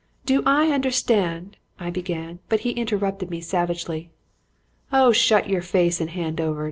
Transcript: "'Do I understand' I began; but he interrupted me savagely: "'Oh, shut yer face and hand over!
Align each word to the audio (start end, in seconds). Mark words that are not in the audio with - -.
"'Do 0.25 0.41
I 0.47 0.69
understand' 0.71 1.57
I 1.87 1.91
began; 1.91 2.39
but 2.49 2.61
he 2.61 2.71
interrupted 2.71 3.29
me 3.29 3.39
savagely: 3.39 4.09
"'Oh, 4.91 5.11
shut 5.11 5.47
yer 5.47 5.61
face 5.61 6.01
and 6.01 6.09
hand 6.09 6.41
over! 6.41 6.59